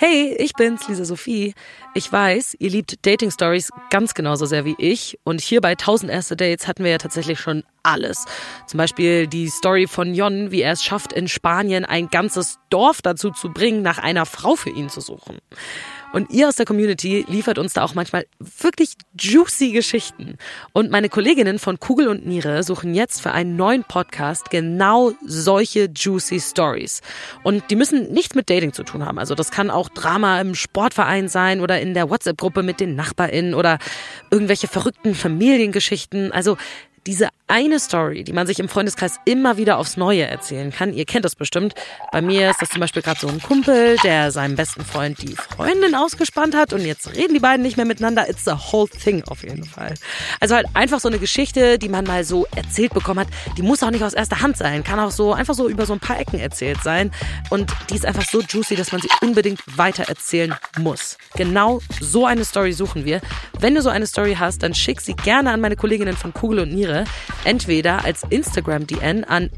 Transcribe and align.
Hey, 0.00 0.36
ich 0.38 0.52
bin's, 0.52 0.86
Lisa 0.86 1.04
Sophie. 1.04 1.54
Ich 1.92 2.12
weiß, 2.12 2.54
ihr 2.60 2.70
liebt 2.70 3.04
Dating 3.04 3.32
Stories 3.32 3.70
ganz 3.90 4.14
genauso 4.14 4.46
sehr 4.46 4.64
wie 4.64 4.76
ich. 4.78 5.18
Und 5.24 5.40
hier 5.40 5.60
bei 5.60 5.70
1000 5.70 6.12
erste 6.12 6.36
Dates 6.36 6.68
hatten 6.68 6.84
wir 6.84 6.92
ja 6.92 6.98
tatsächlich 6.98 7.40
schon 7.40 7.64
alles. 7.82 8.24
Zum 8.68 8.78
Beispiel 8.78 9.26
die 9.26 9.48
Story 9.48 9.88
von 9.88 10.14
Jon, 10.14 10.52
wie 10.52 10.62
er 10.62 10.70
es 10.70 10.84
schafft, 10.84 11.12
in 11.12 11.26
Spanien 11.26 11.84
ein 11.84 12.10
ganzes 12.10 12.60
Dorf 12.70 13.02
dazu 13.02 13.32
zu 13.32 13.52
bringen, 13.52 13.82
nach 13.82 13.98
einer 13.98 14.24
Frau 14.24 14.54
für 14.54 14.70
ihn 14.70 14.88
zu 14.88 15.00
suchen. 15.00 15.38
Und 16.12 16.30
ihr 16.30 16.48
aus 16.48 16.56
der 16.56 16.66
Community 16.66 17.24
liefert 17.28 17.58
uns 17.58 17.74
da 17.74 17.82
auch 17.82 17.94
manchmal 17.94 18.26
wirklich 18.38 18.94
juicy 19.18 19.72
Geschichten. 19.72 20.36
Und 20.72 20.90
meine 20.90 21.08
Kolleginnen 21.08 21.58
von 21.58 21.78
Kugel 21.78 22.08
und 22.08 22.26
Niere 22.26 22.62
suchen 22.62 22.94
jetzt 22.94 23.20
für 23.20 23.32
einen 23.32 23.56
neuen 23.56 23.84
Podcast 23.84 24.50
genau 24.50 25.12
solche 25.24 25.90
juicy 25.94 26.40
Stories. 26.40 27.02
Und 27.42 27.70
die 27.70 27.76
müssen 27.76 28.12
nichts 28.12 28.34
mit 28.34 28.48
Dating 28.48 28.72
zu 28.72 28.84
tun 28.84 29.04
haben. 29.04 29.18
Also 29.18 29.34
das 29.34 29.50
kann 29.50 29.70
auch 29.70 29.88
Drama 29.88 30.40
im 30.40 30.54
Sportverein 30.54 31.28
sein 31.28 31.60
oder 31.60 31.80
in 31.80 31.94
der 31.94 32.10
WhatsApp-Gruppe 32.10 32.62
mit 32.62 32.80
den 32.80 32.94
NachbarInnen 32.94 33.54
oder 33.54 33.78
irgendwelche 34.30 34.68
verrückten 34.68 35.14
Familiengeschichten. 35.14 36.32
Also 36.32 36.56
diese 37.08 37.30
eine 37.46 37.80
Story, 37.80 38.22
die 38.22 38.34
man 38.34 38.46
sich 38.46 38.60
im 38.60 38.68
Freundeskreis 38.68 39.18
immer 39.24 39.56
wieder 39.56 39.78
aufs 39.78 39.96
Neue 39.96 40.26
erzählen 40.26 40.70
kann. 40.70 40.92
Ihr 40.92 41.06
kennt 41.06 41.24
das 41.24 41.34
bestimmt. 41.34 41.74
Bei 42.12 42.20
mir 42.20 42.50
ist 42.50 42.60
das 42.60 42.68
zum 42.68 42.80
Beispiel 42.80 43.00
gerade 43.00 43.18
so 43.18 43.28
ein 43.28 43.40
Kumpel, 43.40 43.96
der 44.04 44.30
seinem 44.30 44.56
besten 44.56 44.84
Freund 44.84 45.22
die 45.22 45.34
Freundin 45.34 45.94
ausgespannt 45.94 46.54
hat 46.54 46.74
und 46.74 46.84
jetzt 46.84 47.16
reden 47.16 47.32
die 47.32 47.40
beiden 47.40 47.62
nicht 47.62 47.78
mehr 47.78 47.86
miteinander. 47.86 48.28
It's 48.28 48.44
the 48.44 48.52
whole 48.52 48.86
thing 48.88 49.24
auf 49.24 49.42
jeden 49.42 49.64
Fall. 49.64 49.94
Also 50.38 50.54
halt 50.54 50.66
einfach 50.74 51.00
so 51.00 51.08
eine 51.08 51.18
Geschichte, 51.18 51.78
die 51.78 51.88
man 51.88 52.04
mal 52.04 52.24
so 52.24 52.46
erzählt 52.54 52.92
bekommen 52.92 53.20
hat. 53.20 53.28
Die 53.56 53.62
muss 53.62 53.82
auch 53.82 53.90
nicht 53.90 54.04
aus 54.04 54.12
erster 54.12 54.42
Hand 54.42 54.58
sein, 54.58 54.84
kann 54.84 55.00
auch 55.00 55.10
so 55.10 55.32
einfach 55.32 55.54
so 55.54 55.66
über 55.70 55.86
so 55.86 55.94
ein 55.94 56.00
paar 56.00 56.20
Ecken 56.20 56.38
erzählt 56.38 56.82
sein. 56.82 57.10
Und 57.48 57.72
die 57.88 57.94
ist 57.94 58.04
einfach 58.04 58.28
so 58.28 58.42
juicy, 58.42 58.76
dass 58.76 58.92
man 58.92 59.00
sie 59.00 59.08
unbedingt 59.22 59.60
weiter 59.78 60.02
erzählen 60.10 60.54
muss. 60.78 61.16
Genau 61.36 61.80
so 62.02 62.26
eine 62.26 62.44
Story 62.44 62.74
suchen 62.74 63.06
wir. 63.06 63.22
Wenn 63.58 63.74
du 63.74 63.80
so 63.80 63.88
eine 63.88 64.06
Story 64.06 64.36
hast, 64.38 64.62
dann 64.62 64.74
schick 64.74 65.00
sie 65.00 65.14
gerne 65.14 65.50
an 65.50 65.62
meine 65.62 65.76
Kolleginnen 65.76 66.14
von 66.14 66.34
Kugel 66.34 66.58
und 66.60 66.74
Niere 66.74 66.97
entweder 67.44 68.04
als 68.04 68.22
Instagram-DN 68.30 69.24
an 69.24 69.50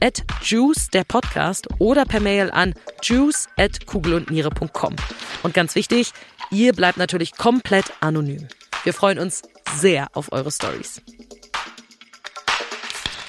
juice 0.43 0.89
der 0.89 1.05
Podcast 1.05 1.69
oder 1.79 2.05
per 2.05 2.21
Mail 2.21 2.51
an 2.51 2.75
juice 3.03 3.49
at 3.57 3.87
kugelundniere.com. 3.87 4.97
Und 5.43 5.55
ganz 5.55 5.75
wichtig, 5.75 6.13
ihr 6.51 6.73
bleibt 6.73 6.99
natürlich 6.99 7.33
komplett 7.37 7.93
anonym. 8.01 8.49
Wir 8.85 8.95
freuen 8.95 9.19
uns 9.19 9.43
sehr 9.77 10.09
auf 10.15 10.33
eure 10.33 10.51
Stories. 10.51 11.03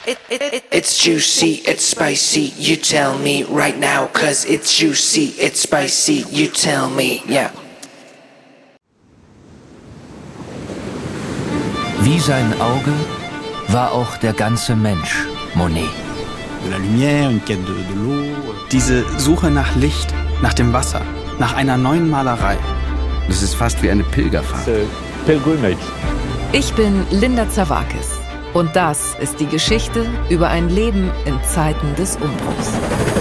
It, 0.07 0.17
it, 0.31 0.41
it, 0.41 0.63
it's 0.71 0.97
juicy, 0.97 1.61
it's 1.67 1.85
spicy, 1.85 2.53
you 2.57 2.75
tell 2.75 3.19
me 3.19 3.43
right 3.43 3.77
now, 3.77 4.07
cause 4.07 4.45
it's 4.45 4.75
juicy, 4.75 5.35
it's 5.39 5.61
spicy, 5.61 6.25
you 6.31 6.47
tell 6.47 6.89
me, 6.89 7.21
yeah. 7.27 7.51
Wie 11.99 12.19
sein 12.19 12.59
Auge 12.59 13.20
war 13.71 13.93
auch 13.93 14.17
der 14.17 14.33
ganze 14.33 14.75
Mensch 14.75 15.25
Monet. 15.55 15.89
Diese 18.71 19.03
Suche 19.17 19.49
nach 19.49 19.75
Licht, 19.75 20.13
nach 20.41 20.53
dem 20.53 20.73
Wasser, 20.73 21.01
nach 21.39 21.55
einer 21.55 21.77
neuen 21.77 22.09
Malerei. 22.09 22.57
Das 23.27 23.41
ist 23.41 23.55
fast 23.55 23.81
wie 23.81 23.89
eine 23.89 24.03
Pilgerfahrt. 24.03 24.67
Ich 26.51 26.73
bin 26.73 27.05
Linda 27.11 27.49
Zawakis 27.49 28.19
und 28.53 28.75
das 28.75 29.15
ist 29.21 29.39
die 29.39 29.47
Geschichte 29.47 30.05
über 30.29 30.49
ein 30.49 30.69
Leben 30.69 31.09
in 31.25 31.39
Zeiten 31.43 31.95
des 31.95 32.17
Umbruchs. 32.17 33.20